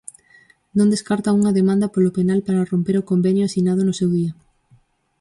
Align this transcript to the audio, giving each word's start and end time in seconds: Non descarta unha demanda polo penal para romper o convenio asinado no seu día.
Non 0.77 0.91
descarta 0.93 1.37
unha 1.39 1.55
demanda 1.59 1.91
polo 1.93 2.15
penal 2.17 2.39
para 2.47 2.67
romper 2.71 2.95
o 2.97 3.07
convenio 3.11 3.43
asinado 3.45 3.81
no 3.85 3.97
seu 3.99 4.09
día. 4.17 4.31